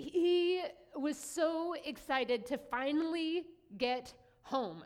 [0.00, 0.62] he
[0.96, 3.44] was so excited to finally
[3.76, 4.82] get home.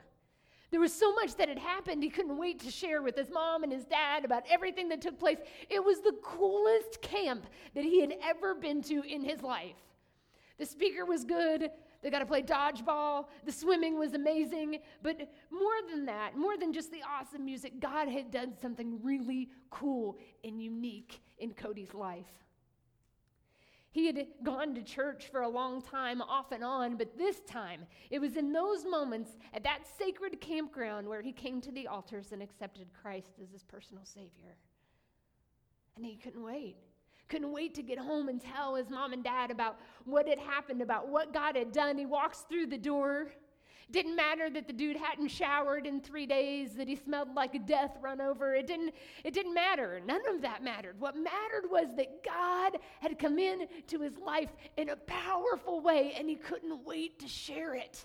[0.70, 3.62] There was so much that had happened, he couldn't wait to share with his mom
[3.62, 5.38] and his dad about everything that took place.
[5.70, 9.76] It was the coolest camp that he had ever been to in his life.
[10.58, 11.70] The speaker was good.
[12.02, 13.26] They got to play dodgeball.
[13.44, 14.80] The swimming was amazing.
[15.02, 19.48] But more than that, more than just the awesome music, God had done something really
[19.70, 22.43] cool and unique in Cody's life.
[23.94, 27.82] He had gone to church for a long time, off and on, but this time,
[28.10, 32.32] it was in those moments at that sacred campground where he came to the altars
[32.32, 34.56] and accepted Christ as his personal Savior.
[35.94, 36.74] And he couldn't wait.
[37.28, 40.82] Couldn't wait to get home and tell his mom and dad about what had happened,
[40.82, 41.96] about what God had done.
[41.96, 43.28] He walks through the door.
[43.90, 47.58] Didn't matter that the dude hadn't showered in three days, that he smelled like a
[47.58, 48.54] death run over.
[48.54, 50.00] It didn't, it didn't matter.
[50.04, 50.98] None of that mattered.
[50.98, 56.14] What mattered was that God had come in to his life in a powerful way,
[56.18, 58.04] and he couldn't wait to share it.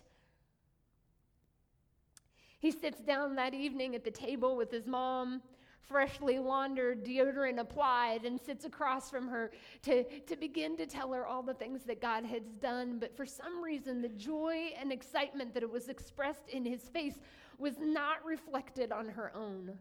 [2.59, 5.41] He sits down that evening at the table with his mom
[5.87, 11.25] freshly laundered, deodorant applied, and sits across from her to, to begin to tell her
[11.25, 12.99] all the things that God has done.
[12.99, 17.19] But for some reason, the joy and excitement that it was expressed in his face
[17.57, 19.77] was not reflected on her own.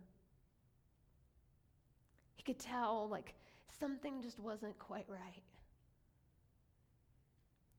[2.37, 3.35] He could tell, like,
[3.79, 5.43] something just wasn't quite right.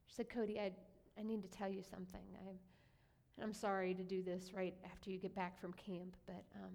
[0.08, 0.72] She said, Cody, I,
[1.20, 2.22] I need to tell you something.
[2.45, 6.73] I, I'm sorry to do this right after you get back from camp, but um,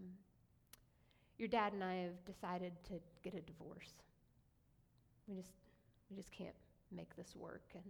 [1.39, 3.93] your dad and I have decided to get a divorce.
[5.27, 5.53] We just
[6.11, 6.55] we just can't
[6.93, 7.83] make this work and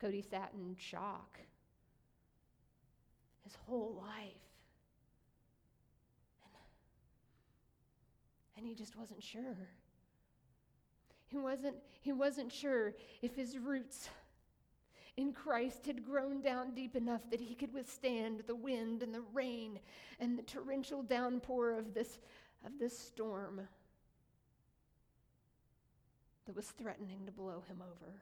[0.00, 1.40] Cody sat in shock
[3.50, 4.34] his whole life.
[8.56, 9.56] And, he just wasn't sure.
[11.28, 14.10] He wasn't, he wasn't sure if his roots
[15.20, 19.20] in Christ had grown down deep enough that he could withstand the wind and the
[19.34, 19.78] rain
[20.18, 22.18] and the torrential downpour of this,
[22.64, 23.60] of this storm
[26.46, 28.14] that was threatening to blow him over.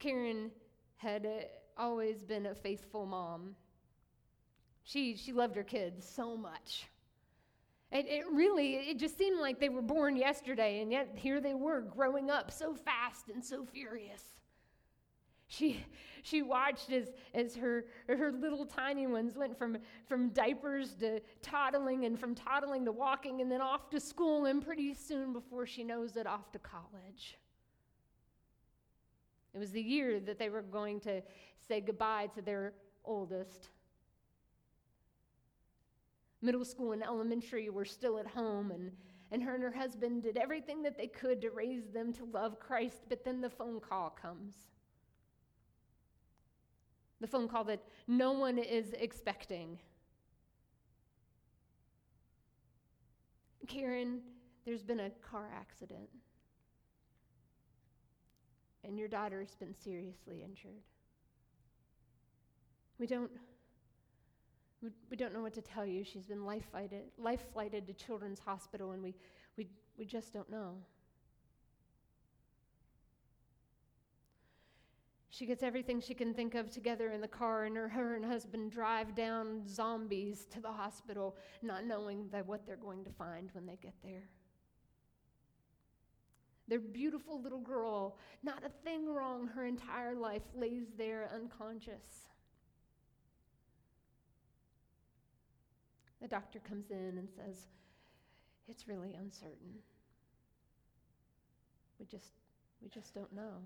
[0.00, 0.50] Karen
[0.96, 1.30] had uh,
[1.78, 3.54] always been a faithful mom.
[4.82, 6.86] She, she loved her kids so much.
[7.96, 11.54] It, it really, it just seemed like they were born yesterday, and yet here they
[11.54, 14.22] were growing up so fast and so furious.
[15.48, 15.82] She,
[16.22, 22.04] she watched as, as her, her little tiny ones went from, from diapers to toddling
[22.04, 25.82] and from toddling to walking and then off to school and pretty soon before she
[25.82, 27.38] knows it off to college.
[29.54, 31.22] It was the year that they were going to
[31.66, 32.74] say goodbye to their
[33.06, 33.70] oldest.
[36.46, 38.92] Middle school and elementary were still at home, and,
[39.32, 42.60] and her and her husband did everything that they could to raise them to love
[42.60, 44.54] Christ, but then the phone call comes.
[47.20, 49.80] The phone call that no one is expecting.
[53.66, 54.20] Karen,
[54.64, 56.08] there's been a car accident,
[58.84, 60.84] and your daughter's been seriously injured.
[63.00, 63.32] We don't
[64.82, 66.04] we, don't know what to tell you.
[66.04, 69.14] She's been life flighted, life flighted to Children's Hospital, and we,
[69.56, 70.76] we, we just don't know.
[75.30, 78.24] She gets everything she can think of together in the car, and her, her and
[78.24, 83.50] husband drive down zombies to the hospital, not knowing that what they're going to find
[83.52, 84.28] when they get there.
[86.68, 92.28] Their beautiful little girl, not a thing wrong her entire life, lays there unconscious.
[96.20, 97.66] The doctor comes in and says,
[98.68, 99.80] It's really uncertain.
[101.98, 102.32] We just,
[102.82, 103.62] we just don't know.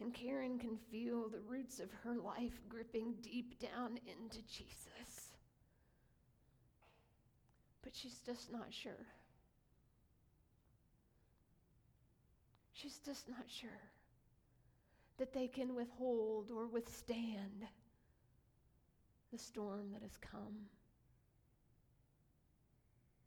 [0.00, 5.32] And Karen can feel the roots of her life gripping deep down into Jesus.
[7.82, 9.06] But she's just not sure.
[12.74, 13.70] She's just not sure
[15.18, 17.66] that they can withhold or withstand
[19.32, 20.66] the storm that has come.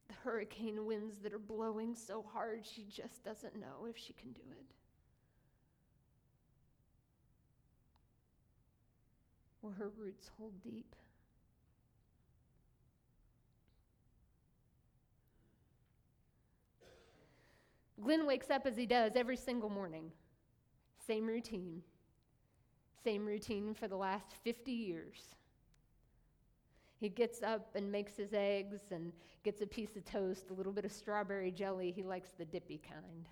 [0.08, 4.32] The hurricane winds that are blowing so hard, she just doesn't know if she can
[4.32, 4.66] do it.
[9.62, 10.96] Will her roots hold deep?
[18.02, 20.12] Glenn wakes up as he does every single morning
[21.10, 21.82] Same routine.
[23.04, 25.30] Same routine for the last 50 years.
[27.00, 29.12] He gets up and makes his eggs and
[29.44, 31.90] gets a piece of toast, a little bit of strawberry jelly.
[31.90, 33.28] He likes the dippy kind.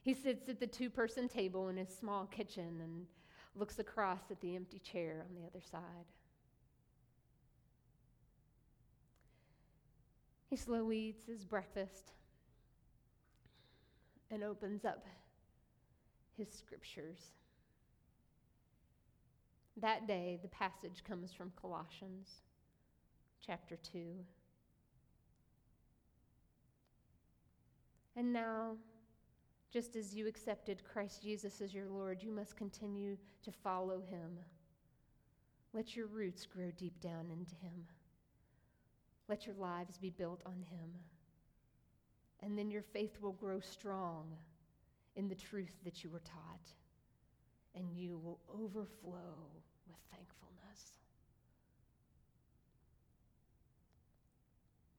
[0.00, 3.04] He sits at the two person table in his small kitchen and
[3.54, 6.06] looks across at the empty chair on the other side.
[10.48, 12.12] He slowly eats his breakfast
[14.30, 15.04] and opens up
[16.36, 17.18] his scriptures.
[19.78, 22.28] That day, the passage comes from Colossians
[23.44, 23.98] chapter 2.
[28.16, 28.76] And now,
[29.70, 34.38] just as you accepted Christ Jesus as your Lord, you must continue to follow him.
[35.74, 37.86] Let your roots grow deep down into him.
[39.28, 40.90] Let your lives be built on him.
[42.42, 44.36] And then your faith will grow strong
[45.16, 46.72] in the truth that you were taught,
[47.74, 49.34] and you will overflow
[49.88, 50.92] with thankfulness.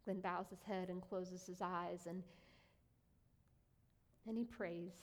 [0.03, 2.23] Glenn bows his head and closes his eyes, and,
[4.27, 4.93] and he prays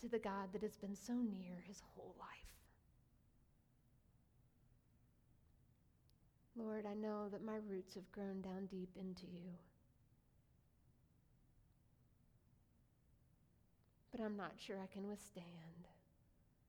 [0.00, 2.28] to the God that has been so near his whole life.
[6.56, 9.52] Lord, I know that my roots have grown down deep into you.
[14.20, 15.46] But I'm not sure I can withstand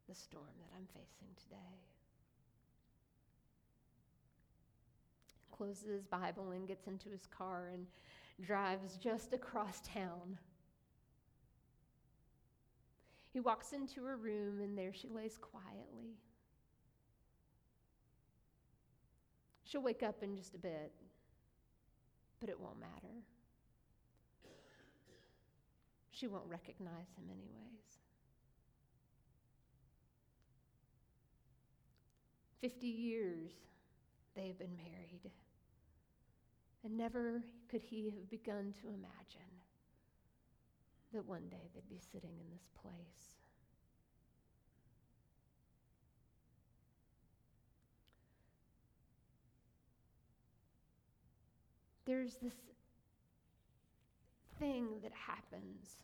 [0.08, 1.82] the storm that I'm facing today.
[5.52, 7.88] Closes his Bible and gets into his car and
[8.42, 10.38] drives just across town.
[13.34, 16.16] He walks into her room, and there she lays quietly.
[19.66, 20.94] She'll wake up in just a bit,
[22.40, 23.26] but it won't matter.
[26.22, 27.98] She won't recognize him, anyways.
[32.62, 33.54] 50 years
[34.36, 35.32] they have been married,
[36.84, 37.42] and never
[37.72, 39.50] could he have begun to imagine
[41.12, 43.40] that one day they'd be sitting in this place.
[52.04, 52.56] there's this
[54.60, 56.02] thing that happens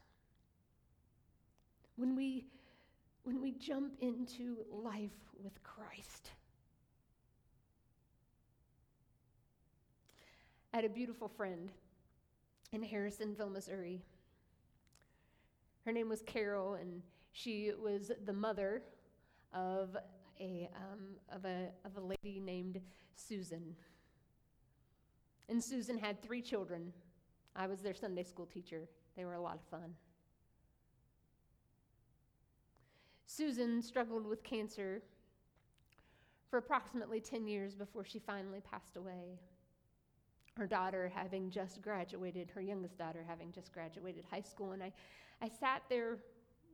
[1.97, 2.45] when we
[3.23, 5.11] when we jump into life
[5.43, 6.31] with Christ.
[10.73, 11.71] I had a beautiful friend
[12.71, 14.01] in Harrisonville, Missouri.
[15.85, 17.01] Her name was Carol, and
[17.33, 18.81] she was the mother
[19.53, 19.97] of
[20.39, 22.79] a, um, of a, of a lady named
[23.15, 23.75] Susan.
[25.49, 26.93] And Susan had three children.
[27.55, 28.87] I was their Sunday school teacher.
[29.15, 29.93] They were a lot of fun.
[33.27, 35.01] Susan struggled with cancer
[36.49, 39.37] for approximately 10 years before she finally passed away.
[40.55, 44.71] Her daughter having just graduated, her youngest daughter having just graduated high school.
[44.71, 44.93] And I,
[45.41, 46.17] I sat there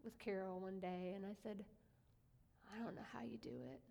[0.03, 1.65] with Carol one day and I said,
[2.71, 3.81] I don't know how you do it.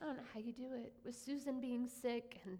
[0.00, 0.94] I don't know how you do it.
[1.04, 2.58] With Susan being sick and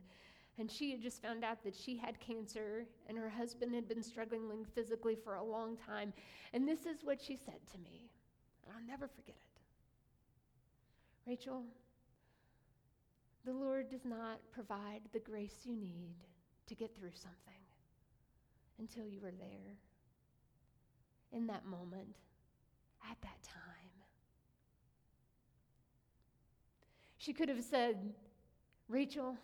[0.61, 4.03] and she had just found out that she had cancer and her husband had been
[4.03, 6.13] struggling physically for a long time.
[6.53, 8.11] And this is what she said to me,
[8.63, 9.63] and I'll never forget it.
[11.27, 11.63] Rachel,
[13.47, 16.17] the Lord does not provide the grace you need
[16.67, 17.63] to get through something
[18.79, 19.77] until you are there
[21.33, 22.17] in that moment,
[23.11, 23.65] at that time.
[27.17, 28.13] She could have said,
[28.89, 29.37] Rachel,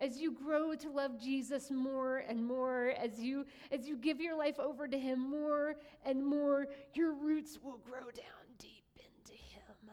[0.00, 4.36] as you grow to love Jesus more and more, as you, as you give your
[4.36, 9.90] life over to Him more and more, your roots will grow down deep into Him.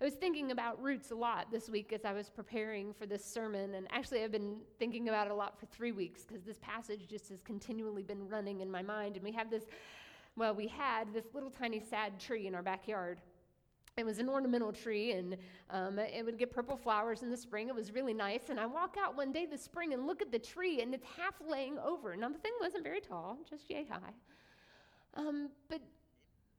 [0.00, 3.24] I was thinking about roots a lot this week as I was preparing for this
[3.24, 6.58] sermon, and actually, I've been thinking about it a lot for three weeks because this
[6.60, 9.14] passage just has continually been running in my mind.
[9.14, 9.64] And we have this
[10.34, 13.20] well, we had this little tiny sad tree in our backyard.
[13.98, 15.36] It was an ornamental tree, and
[15.68, 17.68] um, it would get purple flowers in the spring.
[17.68, 18.48] It was really nice.
[18.48, 21.04] And I walk out one day this spring and look at the tree, and it's
[21.18, 22.16] half laying over.
[22.16, 24.14] Now, the thing wasn't very tall, just yay high.
[25.14, 25.82] Um, but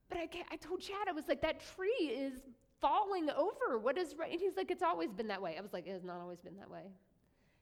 [0.10, 2.34] but I, I told Chad, I was like, that tree is
[2.80, 3.80] falling over.
[3.80, 4.32] What is right?
[4.32, 5.56] And he's like, it's always been that way.
[5.58, 6.92] I was like, it has not always been that way.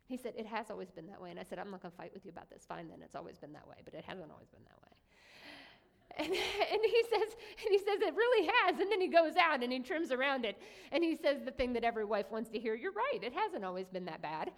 [0.08, 1.30] He said, it has always been that way.
[1.30, 2.66] And I said, I'm not going to fight with you about this.
[2.68, 3.00] Fine, then.
[3.02, 4.98] It's always been that way, but it hasn't always been that way.
[6.18, 8.80] And, and he says, and he says, it really has.
[8.80, 10.58] And then he goes out and he trims around it.
[10.92, 13.64] And he says the thing that every wife wants to hear You're right, it hasn't
[13.64, 14.52] always been that bad.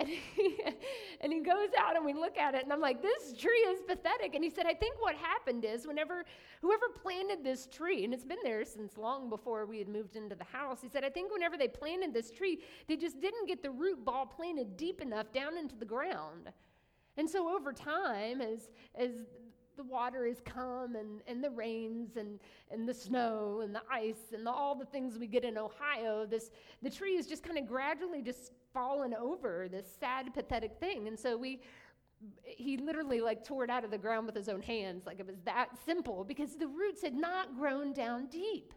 [0.00, 0.58] And he,
[1.20, 3.80] and he goes out and we look at it and I'm like, this tree is
[3.86, 4.34] pathetic.
[4.34, 6.24] And he said, I think what happened is whenever
[6.62, 10.34] whoever planted this tree, and it's been there since long before we had moved into
[10.34, 13.62] the house, he said, I think whenever they planted this tree, they just didn't get
[13.62, 16.50] the root ball planted deep enough down into the ground.
[17.16, 19.10] And so over time, as, as
[19.76, 22.38] the water has come and, and the rains and,
[22.70, 26.26] and the snow and the ice and the, all the things we get in Ohio,
[26.26, 26.50] this,
[26.82, 31.08] the tree is just kind of gradually just fallen over this sad, pathetic thing.
[31.08, 31.60] And so we,
[32.44, 35.06] he literally like tore it out of the ground with his own hands.
[35.06, 38.74] Like it was that simple because the roots had not grown down deep.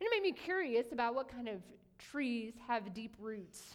[0.00, 1.60] And it made me curious about what kind of
[1.98, 3.74] trees have deep roots.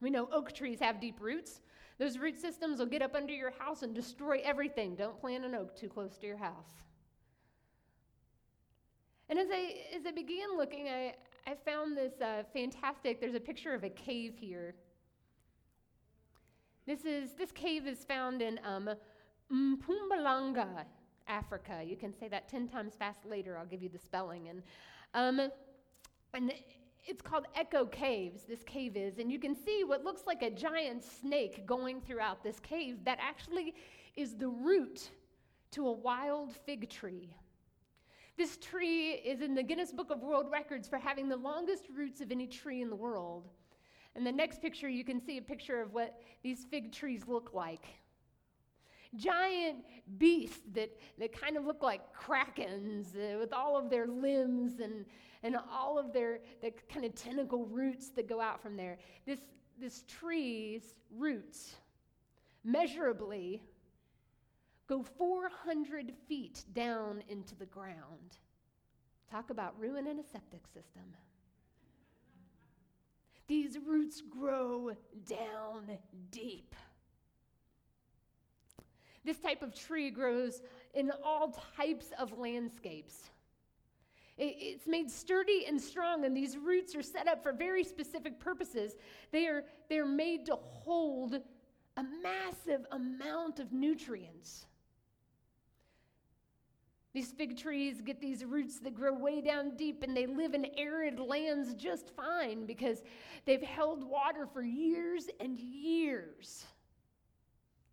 [0.00, 1.60] We know oak trees have deep roots.
[1.98, 4.94] Those root systems will get up under your house and destroy everything.
[4.94, 6.84] Don't plant an oak too close to your house.
[9.28, 11.14] And as I, as I began looking, I,
[11.46, 14.74] I found this uh, fantastic, there's a picture of a cave here.
[16.86, 18.90] This, is, this cave is found in um,
[19.52, 20.84] Mpumalanga,
[21.28, 21.82] Africa.
[21.84, 23.58] You can say that 10 times fast later.
[23.58, 24.48] I'll give you the spelling.
[24.48, 24.62] And,
[25.14, 25.50] um,
[26.34, 26.52] and
[27.06, 29.18] it's called Echo Caves, this cave is.
[29.18, 33.18] And you can see what looks like a giant snake going throughout this cave that
[33.20, 33.74] actually
[34.16, 35.10] is the root
[35.72, 37.34] to a wild fig tree.
[38.36, 42.20] This tree is in the Guinness Book of World Records for having the longest roots
[42.20, 43.48] of any tree in the world.
[44.14, 47.50] And the next picture, you can see a picture of what these fig trees look
[47.52, 47.84] like.
[49.16, 49.78] Giant
[50.18, 55.04] beasts that, that kind of look like krakens uh, with all of their limbs and,
[55.42, 58.98] and all of their the kind of tentacle roots that go out from there.
[59.26, 59.40] This,
[59.80, 61.74] this tree's roots
[62.64, 63.62] measurably
[64.86, 68.38] go 400 feet down into the ground.
[69.30, 71.04] Talk about ruining a septic system.
[73.46, 74.92] These roots grow
[75.28, 75.98] down
[76.30, 76.74] deep.
[79.24, 80.62] This type of tree grows
[80.94, 83.30] in all types of landscapes.
[84.38, 88.94] It's made sturdy and strong, and these roots are set up for very specific purposes.
[89.32, 91.34] They are, they're made to hold
[91.98, 94.64] a massive amount of nutrients.
[97.12, 100.66] These fig trees get these roots that grow way down deep and they live in
[100.78, 103.02] arid lands just fine because
[103.44, 106.64] they've held water for years and years.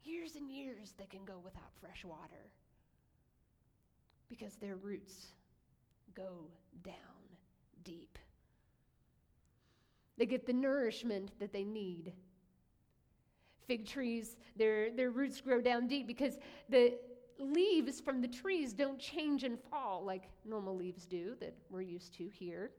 [0.07, 2.49] Years and years they can go without fresh water
[4.29, 5.27] because their roots
[6.15, 6.47] go
[6.81, 6.95] down
[7.83, 8.17] deep.
[10.17, 12.13] They get the nourishment that they need.
[13.67, 16.37] Fig trees, their, their roots grow down deep because
[16.69, 16.93] the,
[17.39, 22.13] leaves from the trees don't change and fall like normal leaves do that we're used
[22.15, 22.71] to here.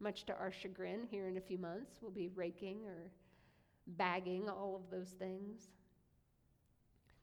[0.00, 3.10] Much to our chagrin, here in a few months, we'll be raking or
[3.96, 5.68] bagging all of those things.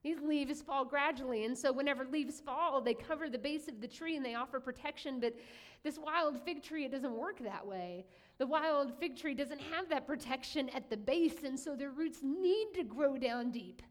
[0.03, 3.88] These leaves fall gradually, and so whenever leaves fall, they cover the base of the
[3.88, 5.20] tree and they offer protection.
[5.20, 5.36] But
[5.84, 8.05] this wild fig tree, it doesn't work that way.
[8.39, 12.20] The wild fig tree doesn't have that protection at the base, and so their roots
[12.24, 13.84] need to grow down deep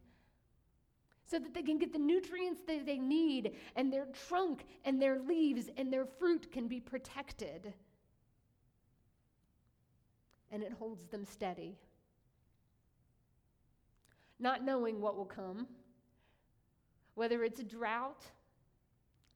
[1.31, 5.17] so that they can get the nutrients that they need, and their trunk and their
[5.17, 7.73] leaves and their fruit can be protected.
[10.51, 11.77] And it holds them steady.
[14.41, 15.67] Not knowing what will come,
[17.15, 18.23] whether it's a drought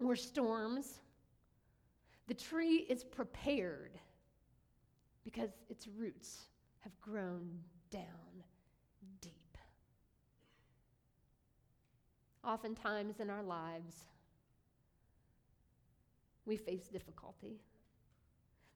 [0.03, 0.99] or storms,
[2.27, 3.99] the tree is prepared
[5.23, 6.45] because its roots
[6.79, 7.59] have grown
[7.91, 8.43] down
[9.21, 9.57] deep.
[12.43, 14.05] Oftentimes in our lives,
[16.45, 17.59] we face difficulty.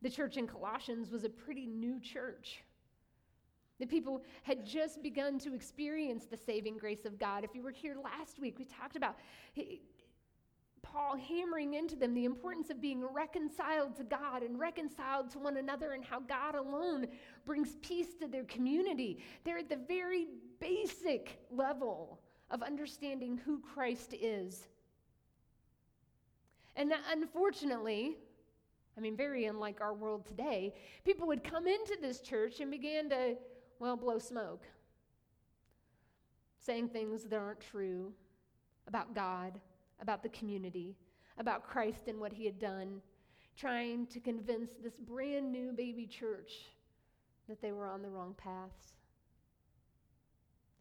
[0.02, 2.64] The church in Colossians was a pretty new church.
[3.80, 7.44] The people had just begun to experience the saving grace of God.
[7.44, 9.16] If you were here last week, we talked about
[10.82, 15.58] Paul hammering into them the importance of being reconciled to God and reconciled to one
[15.58, 17.08] another, and how God alone
[17.46, 19.24] brings peace to their community.
[19.44, 20.28] They're at the very
[20.60, 22.20] basic level
[22.50, 24.68] of understanding who Christ is.
[26.76, 28.18] And unfortunately,
[28.98, 30.74] I mean, very unlike our world today,
[31.06, 33.36] people would come into this church and began to,
[33.80, 34.64] well, blow smoke,
[36.60, 38.12] saying things that aren't true
[38.88, 39.60] about God,
[40.02, 40.98] about the community,
[41.38, 43.02] about Christ and what he had done,
[43.56, 46.52] trying to convince this brand new baby church
[47.48, 48.94] that they were on the wrong paths.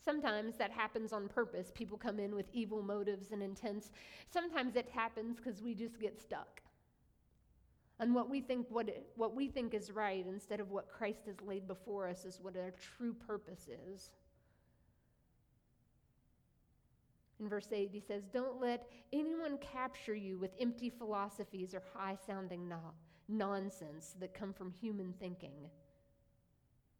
[0.04, 1.70] Sometimes that happens on purpose.
[1.74, 3.90] People come in with evil motives and intents.
[4.32, 6.62] Sometimes it happens because we just get stuck
[8.00, 11.36] on what we think what, what we think is right instead of what Christ has
[11.40, 14.10] laid before us is what our true purpose is.
[17.40, 22.16] In verse 8, he says, Don't let anyone capture you with empty philosophies or high
[22.26, 22.94] sounding no-
[23.28, 25.70] nonsense that come from human thinking,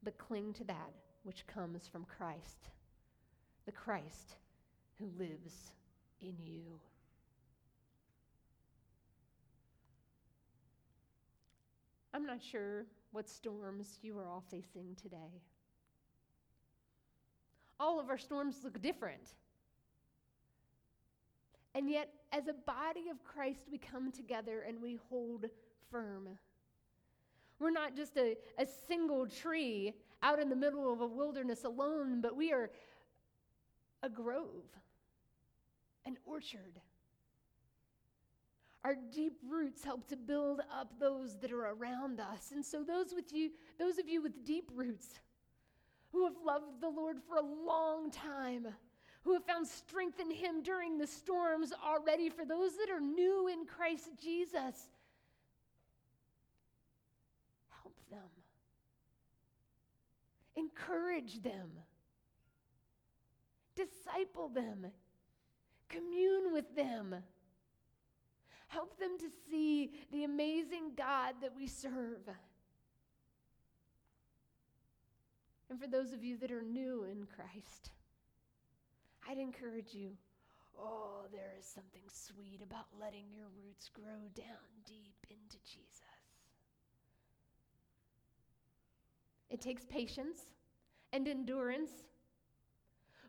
[0.03, 0.93] but cling to that
[1.25, 2.69] which comes from Christ,
[3.67, 4.37] the Christ
[4.99, 5.73] who lives
[6.21, 6.63] in you.
[12.19, 15.41] I'm not sure what storms you are all facing today.
[17.79, 19.35] All of our storms look different.
[21.77, 25.45] And yet, as a body of Christ, we come together and we hold
[25.93, 26.31] firm.
[27.61, 32.21] We're not just a, a single tree out in the middle of a wilderness alone,
[32.21, 32.69] but we are
[34.03, 34.67] a grove,
[36.05, 36.81] an orchard.
[38.85, 42.53] Our deep roots help to build up those that are around us.
[42.53, 45.19] And so those with you, those of you with deep roots
[46.13, 48.69] who have loved the Lord for a long time,
[49.25, 53.49] who have found strength in him during the storms already, for those that are new
[53.49, 54.89] in Christ Jesus,
[57.83, 58.21] help them.
[60.57, 61.71] Encourage them.
[63.75, 64.87] Disciple them.
[65.89, 67.17] Commune with them.
[68.69, 72.29] Help them to see the amazing God that we serve.
[75.71, 77.91] And for those of you that are new in Christ,
[79.29, 80.13] I'd encourage you
[80.81, 86.05] oh, there is something sweet about letting your roots grow down deep into Jesus.
[89.51, 90.41] It takes patience
[91.13, 91.91] and endurance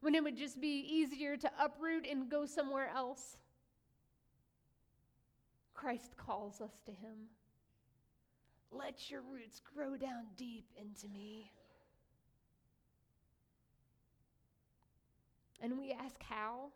[0.01, 3.37] when it would just be easier to uproot and go somewhere else.
[5.79, 7.29] Christ calls us to him.
[8.69, 11.53] Let your roots grow down deep into me.
[15.61, 16.71] And we ask how?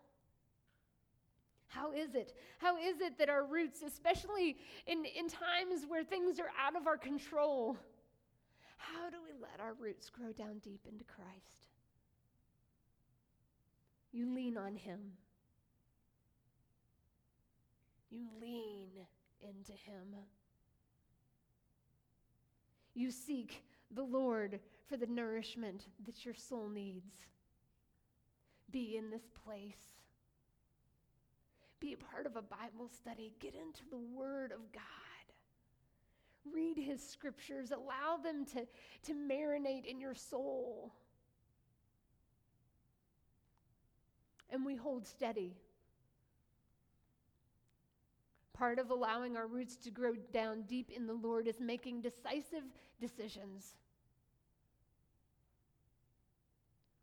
[1.66, 2.32] How is it?
[2.58, 6.86] How is it that our roots, especially in, in times where things are out of
[6.86, 7.76] our control,
[8.78, 11.68] how do we let our roots grow down deep into Christ?
[14.12, 15.00] You lean on Him.
[18.10, 18.88] You lean
[19.40, 20.14] into Him.
[22.94, 27.12] You seek the Lord for the nourishment that your soul needs.
[28.70, 29.94] Be in this place.
[31.80, 33.32] Be a part of a Bible study.
[33.40, 34.82] Get into the Word of God.
[36.52, 37.72] Read His scriptures.
[37.72, 38.66] Allow them to,
[39.06, 40.92] to marinate in your soul.
[44.50, 45.56] And we hold steady
[48.54, 52.62] Part of allowing our roots to grow down deep in the Lord is making decisive
[53.00, 53.74] decisions.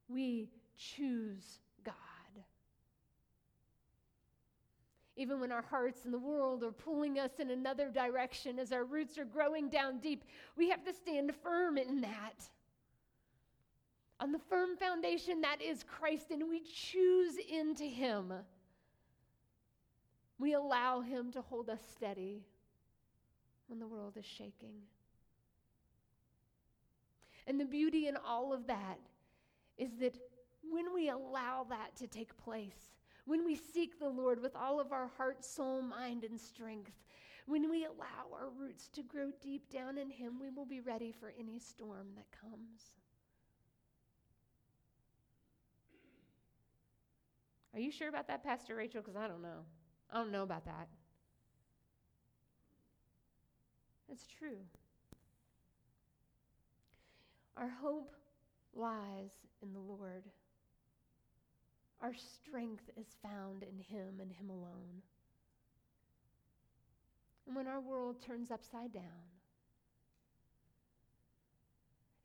[0.07, 1.93] We choose God.
[5.17, 8.85] Even when our hearts and the world are pulling us in another direction, as our
[8.85, 10.23] roots are growing down deep,
[10.55, 12.49] we have to stand firm in that.
[14.21, 18.33] On the firm foundation that is Christ, and we choose into Him.
[20.41, 22.41] We allow Him to hold us steady
[23.67, 24.73] when the world is shaking.
[27.45, 28.97] And the beauty in all of that
[29.77, 30.17] is that
[30.67, 32.89] when we allow that to take place,
[33.25, 37.04] when we seek the Lord with all of our heart, soul, mind, and strength,
[37.45, 41.12] when we allow our roots to grow deep down in Him, we will be ready
[41.12, 42.93] for any storm that comes.
[47.75, 49.01] Are you sure about that, Pastor Rachel?
[49.01, 49.65] Because I don't know.
[50.12, 50.88] I don't know about that.
[54.10, 54.58] That's true.
[57.56, 58.13] Our hope
[58.76, 60.24] lies in the Lord.
[62.02, 65.02] Our strength is found in Him and Him alone.
[67.47, 69.04] And when our world turns upside down,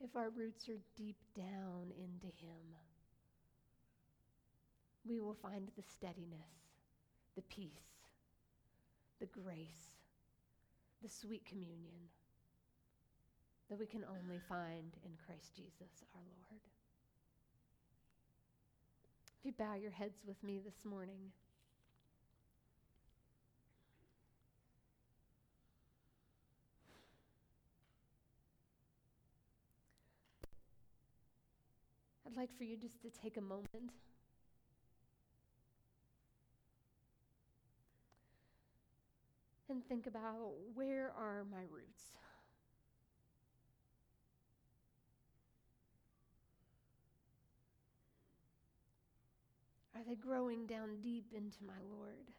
[0.01, 2.75] if our roots are deep down into Him,
[5.09, 6.65] we will find the steadiness
[7.37, 8.09] the peace,
[9.20, 9.92] the grace,
[11.03, 12.09] the sweet communion
[13.68, 16.61] that we can only find in Christ Jesus our Lord.
[19.38, 21.33] If you bow your heads with me this morning.
[32.27, 33.92] I'd like for you just to take a moment.
[39.76, 42.14] And think about where are my roots?
[49.94, 52.32] Are they growing down deep into my Lord?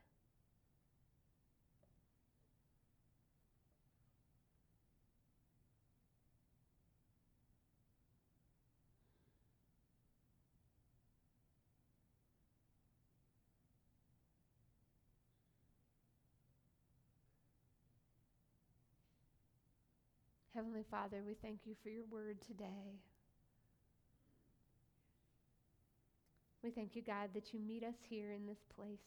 [20.57, 22.97] Heavenly Father, we thank you for your word today.
[26.63, 29.05] We thank you, God, that you meet us here in this place.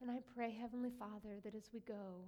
[0.00, 2.24] And I pray, Heavenly Father, that as we go,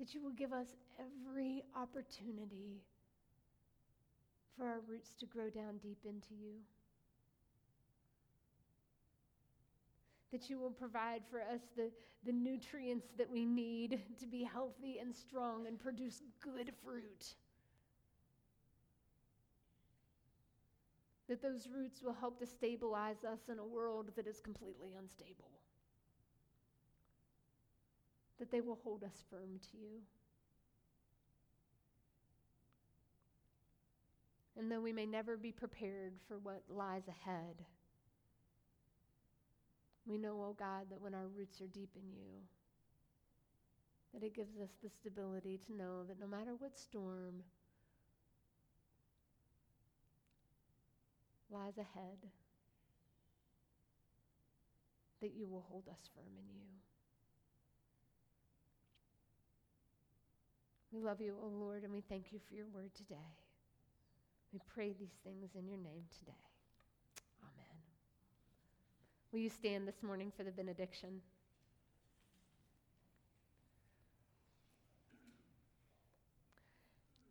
[0.00, 2.82] that you will give us every opportunity
[4.56, 6.54] for our roots to grow down deep into you.
[10.32, 11.90] That you will provide for us the,
[12.24, 17.34] the nutrients that we need to be healthy and strong and produce good fruit.
[21.28, 25.50] that those roots will help to stabilize us in a world that is completely unstable.
[28.38, 30.00] That they will hold us firm to you.
[34.56, 37.64] And though we may never be prepared for what lies ahead,
[40.08, 42.40] we know, oh God, that when our roots are deep in you,
[44.14, 47.42] that it gives us the stability to know that no matter what storm,
[51.50, 52.18] lies ahead,
[55.20, 56.64] that you will hold us firm in you.
[60.90, 63.36] We love you, O oh Lord, and we thank you for your word today.
[64.52, 66.32] We pray these things in your name today.
[69.32, 71.20] Will you stand this morning for the benediction?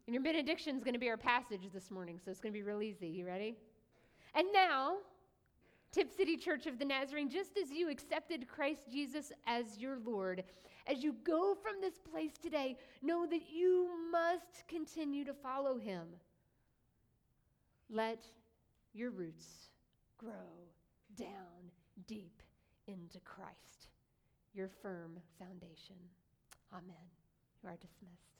[0.06, 2.58] And your benediction is going to be our passage this morning, so it's going to
[2.58, 3.08] be real easy.
[3.08, 3.56] You ready?
[4.36, 4.98] And now,
[5.92, 10.44] Tipp City Church of the Nazarene, just as you accepted Christ Jesus as your Lord,
[10.86, 16.08] as you go from this place today, know that you must continue to follow him.
[17.90, 18.28] Let
[18.94, 19.72] your roots
[20.18, 20.32] grow
[21.18, 21.72] down
[22.06, 22.42] deep
[22.88, 23.88] into Christ,
[24.54, 25.96] your firm foundation.
[26.74, 27.10] Amen.
[27.64, 28.37] You are dismissed.